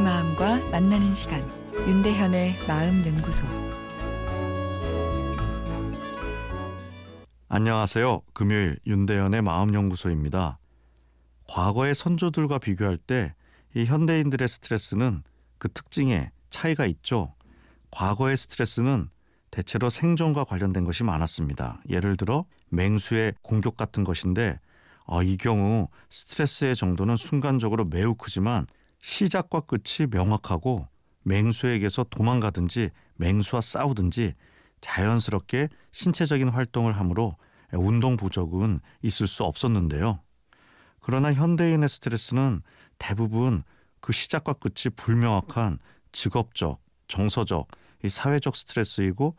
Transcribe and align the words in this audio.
마음과 0.00 0.70
만나는 0.70 1.14
시간 1.14 1.40
윤대현의 1.86 2.56
마음 2.66 3.06
연구소 3.06 3.46
안녕하세요. 7.48 8.22
금요일 8.32 8.78
윤대현의 8.86 9.42
마음 9.42 9.72
연구소입니다. 9.72 10.58
과거의 11.48 11.94
선조들과 11.94 12.58
비교할 12.58 12.96
때 12.96 13.34
이 13.76 13.84
현대인들의 13.84 14.48
스트레스는 14.48 15.22
그 15.58 15.70
특징에 15.70 16.30
차이가 16.48 16.86
있죠. 16.86 17.34
과거의 17.90 18.38
스트레스는 18.38 19.10
대체로 19.50 19.90
생존과 19.90 20.44
관련된 20.44 20.84
것이 20.84 21.04
많았습니다. 21.04 21.82
예를 21.90 22.16
들어 22.16 22.46
맹수의 22.70 23.34
공격 23.42 23.76
같은 23.76 24.02
것인데 24.02 24.58
어, 25.04 25.22
이 25.22 25.36
경우 25.36 25.88
스트레스의 26.10 26.74
정도는 26.74 27.18
순간적으로 27.18 27.84
매우 27.84 28.14
크지만 28.14 28.66
시작과 29.00 29.60
끝이 29.60 30.08
명확하고 30.10 30.88
맹수에게서 31.22 32.06
도망가든지 32.10 32.90
맹수와 33.16 33.60
싸우든지 33.60 34.34
자연스럽게 34.80 35.68
신체적인 35.92 36.48
활동을 36.48 36.92
하므로 36.92 37.36
운동 37.72 38.16
부족은 38.16 38.80
있을 39.02 39.26
수 39.26 39.42
없었는데요. 39.44 40.20
그러나 41.00 41.32
현대인의 41.32 41.88
스트레스는 41.88 42.62
대부분 42.98 43.64
그 44.00 44.12
시작과 44.12 44.54
끝이 44.54 44.94
불명확한 44.94 45.78
직업적, 46.12 46.80
정서적, 47.08 47.68
사회적 48.08 48.54
스트레스이고 48.54 49.34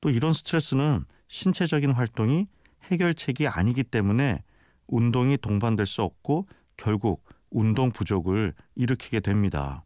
또 0.00 0.10
이런 0.10 0.32
스트레스는 0.32 1.04
신체적인 1.28 1.92
활동이 1.92 2.46
해결책이 2.84 3.48
아니기 3.48 3.82
때문에 3.82 4.42
운동이 4.86 5.36
동반될 5.36 5.86
수 5.86 6.02
없고 6.02 6.46
결국 6.76 7.24
운동 7.56 7.90
부족을 7.90 8.52
일으키게 8.74 9.20
됩니다. 9.20 9.82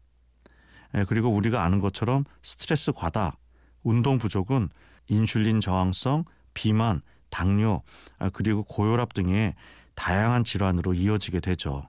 그리고 1.07 1.29
우리가 1.29 1.63
아는 1.63 1.79
것처럼 1.79 2.25
스트레스 2.43 2.91
과다, 2.91 3.37
운동 3.81 4.17
부족은 4.17 4.67
인슐린 5.07 5.61
저항성, 5.61 6.25
비만, 6.53 7.01
당뇨, 7.29 7.81
아, 8.19 8.29
그리고 8.29 8.63
고혈압 8.63 9.13
등의 9.13 9.55
다양한 9.95 10.43
질환으로 10.43 10.93
이어지게 10.93 11.39
되죠. 11.39 11.87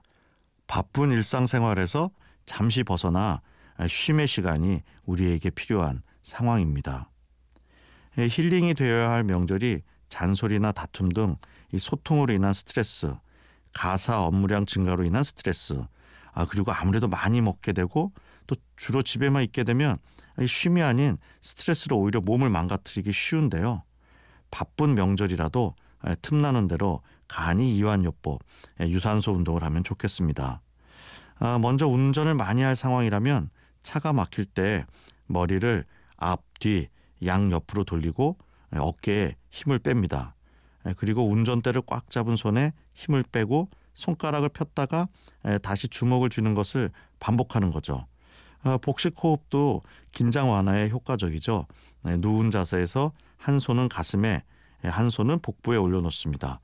바쁜 0.67 1.11
일상생활에서 1.11 2.11
잠시 2.45 2.85
벗어나 2.85 3.41
쉼의 3.85 4.25
시간이 4.25 4.83
우리에게 5.03 5.49
필요한 5.49 6.01
상황입니다. 6.21 7.09
힐링이 8.17 8.75
되어야 8.75 9.09
할 9.09 9.25
명절이 9.25 9.81
잔소리나 10.07 10.71
다툼 10.71 11.09
등이 11.09 11.35
소통으로 11.77 12.33
인한 12.33 12.53
스트레스, 12.53 13.13
가사 13.73 14.23
업무량 14.23 14.65
증가로 14.65 15.03
인한 15.03 15.23
스트레스, 15.23 15.83
아 16.31 16.45
그리고 16.45 16.71
아무래도 16.71 17.07
많이 17.07 17.41
먹게 17.41 17.73
되고 17.73 18.11
또 18.47 18.55
주로 18.75 19.01
집에만 19.01 19.43
있게 19.43 19.63
되면 19.63 19.97
쉼이 20.45 20.81
아닌 20.81 21.17
스트레스로 21.41 21.97
오히려 21.97 22.21
몸을 22.21 22.49
망가뜨리기 22.49 23.11
쉬운데요. 23.11 23.83
바쁜 24.51 24.95
명절이라도 24.95 25.75
틈나는 26.21 26.67
대로 26.67 27.01
간이 27.27 27.75
이완요법, 27.75 28.39
유산소 28.81 29.31
운동을 29.31 29.63
하면 29.63 29.83
좋겠습니다. 29.83 30.61
아, 31.39 31.57
먼저 31.59 31.87
운전을 31.87 32.35
많이 32.35 32.61
할 32.61 32.75
상황이라면 32.75 33.49
차가 33.81 34.13
막힐 34.13 34.45
때 34.45 34.85
머리를 35.27 35.85
앞, 36.17 36.41
뒤, 36.59 36.89
양 37.25 37.51
옆으로 37.51 37.83
돌리고 37.85 38.37
어깨에 38.71 39.35
힘을 39.49 39.79
뺍니다. 39.79 40.33
그리고 40.97 41.27
운전대를 41.29 41.83
꽉 41.85 42.09
잡은 42.09 42.35
손에 42.35 42.73
힘을 42.93 43.23
빼고 43.31 43.69
손가락을 43.93 44.49
폈다가 44.49 45.07
다시 45.61 45.87
주먹을 45.87 46.29
쥐는 46.29 46.53
것을 46.53 46.91
반복하는 47.19 47.71
거죠. 47.71 48.05
아, 48.63 48.77
복식 48.77 49.13
호흡도 49.21 49.81
긴장 50.11 50.49
완화에 50.49 50.89
효과적이죠. 50.89 51.67
누운 52.19 52.49
자세에서 52.49 53.11
한 53.37 53.59
손은 53.59 53.89
가슴에, 53.89 54.41
한 54.83 55.09
손은 55.09 55.39
복부에 55.39 55.77
올려놓습니다. 55.77 56.59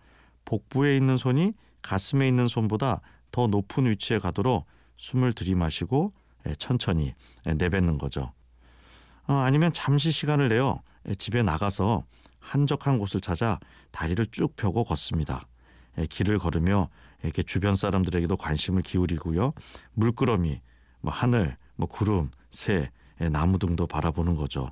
복부에 0.45 0.95
있는 0.97 1.17
손이 1.17 1.53
가슴에 1.81 2.27
있는 2.27 2.47
손보다 2.47 3.01
더 3.31 3.47
높은 3.47 3.85
위치에 3.85 4.17
가도록 4.17 4.65
숨을 4.97 5.33
들이마시고 5.33 6.13
천천히 6.57 7.13
내뱉는 7.45 7.97
거죠. 7.97 8.31
어, 9.27 9.33
아니면 9.35 9.71
잠시 9.73 10.11
시간을 10.11 10.49
내어 10.49 10.81
집에 11.17 11.43
나가서 11.43 12.03
한적한 12.39 12.99
곳을 12.99 13.21
찾아 13.21 13.59
다리를 13.91 14.25
쭉 14.31 14.55
펴고 14.55 14.83
걷습니다. 14.83 15.47
길을 16.09 16.39
걸으며 16.39 16.89
이렇게 17.23 17.43
주변 17.43 17.75
사람들에게도 17.75 18.37
관심을 18.37 18.81
기울이고요. 18.81 19.53
물끄러미, 19.93 20.61
뭐 21.01 21.11
하늘, 21.11 21.57
뭐 21.75 21.87
구름, 21.87 22.31
새, 22.49 22.89
나무 23.31 23.59
등도 23.59 23.87
바라보는 23.87 24.35
거죠. 24.35 24.71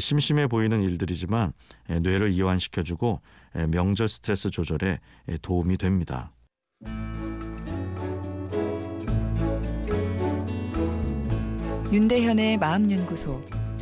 심심해 0.00 0.46
보이는 0.46 0.80
일들이지만 0.82 1.52
뇌를 1.88 2.30
이완시켜주고 2.32 3.20
명절 3.68 4.08
스트레스 4.08 4.50
조절에 4.50 5.00
도움이 5.42 5.76
됩니다. 5.78 6.32
윤대현의 11.92 12.58
마음연구소 12.58 13.63